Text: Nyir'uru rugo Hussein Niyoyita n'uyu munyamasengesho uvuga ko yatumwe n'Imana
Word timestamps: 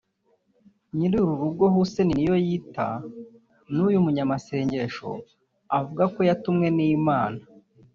Nyir'uru 0.95 1.33
rugo 1.41 1.65
Hussein 1.75 2.09
Niyoyita 2.15 2.87
n'uyu 3.73 3.99
munyamasengesho 4.05 5.09
uvuga 5.77 6.03
ko 6.13 6.19
yatumwe 6.29 6.67
n'Imana 6.75 7.41